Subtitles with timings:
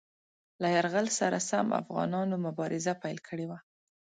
[0.61, 3.59] له یرغل سره سم افغانانو مبارزه پیل کړې وه.